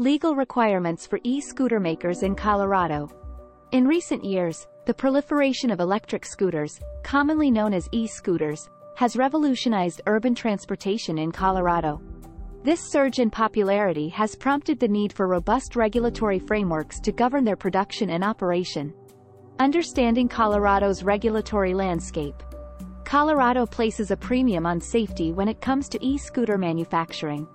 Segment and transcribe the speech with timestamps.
[0.00, 3.10] Legal requirements for e-scooter makers in Colorado.
[3.72, 10.36] In recent years, the proliferation of electric scooters, commonly known as e-scooters, has revolutionized urban
[10.36, 12.00] transportation in Colorado.
[12.62, 17.56] This surge in popularity has prompted the need for robust regulatory frameworks to govern their
[17.56, 18.94] production and operation.
[19.58, 22.40] Understanding Colorado's regulatory landscape.
[23.04, 27.48] Colorado places a premium on safety when it comes to e-scooter manufacturing.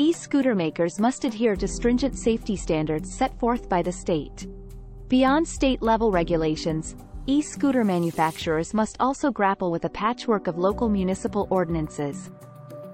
[0.00, 4.46] E-scooter makers must adhere to stringent safety standards set forth by the state.
[5.08, 6.94] Beyond state-level regulations,
[7.26, 12.30] e-scooter manufacturers must also grapple with a patchwork of local municipal ordinances.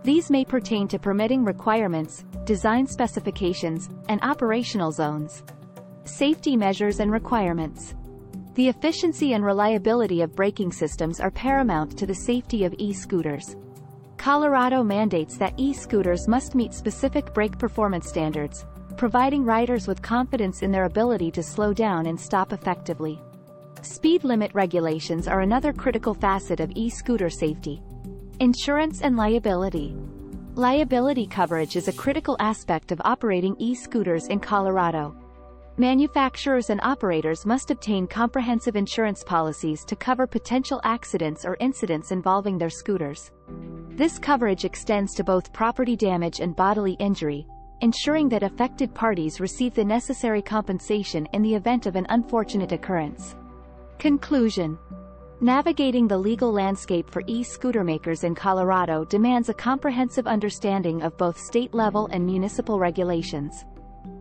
[0.02, 5.42] These may pertain to permitting requirements, design specifications, and operational zones.
[6.04, 7.94] Safety measures and requirements.
[8.54, 13.56] The efficiency and reliability of braking systems are paramount to the safety of e-scooters.
[14.24, 18.64] Colorado mandates that e-scooters must meet specific brake performance standards,
[18.96, 23.20] providing riders with confidence in their ability to slow down and stop effectively.
[23.82, 27.82] Speed limit regulations are another critical facet of e-scooter safety.
[28.40, 29.94] Insurance and liability.
[30.54, 35.14] Liability coverage is a critical aspect of operating e-scooters in Colorado.
[35.76, 42.56] Manufacturers and operators must obtain comprehensive insurance policies to cover potential accidents or incidents involving
[42.56, 43.30] their scooters.
[43.96, 47.46] This coverage extends to both property damage and bodily injury,
[47.80, 53.36] ensuring that affected parties receive the necessary compensation in the event of an unfortunate occurrence.
[54.00, 54.76] Conclusion
[55.40, 61.38] Navigating the legal landscape for e-scooter makers in Colorado demands a comprehensive understanding of both
[61.38, 63.64] state-level and municipal regulations.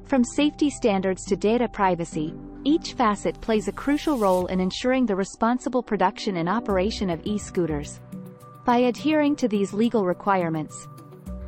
[0.05, 5.15] From safety standards to data privacy, each facet plays a crucial role in ensuring the
[5.15, 7.99] responsible production and operation of e-scooters.
[8.65, 10.87] By adhering to these legal requirements,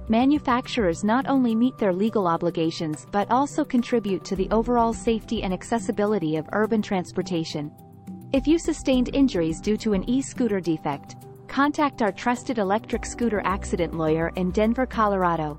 [0.09, 5.53] manufacturers not only meet their legal obligations but also contribute to the overall safety and
[5.53, 7.71] accessibility of urban transportation.
[8.33, 11.15] If you sustained injuries due to an e-scooter defect,
[11.47, 15.57] contact our trusted electric scooter accident lawyer in Denver, Colorado.